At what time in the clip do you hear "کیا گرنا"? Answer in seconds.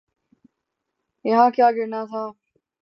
1.55-2.01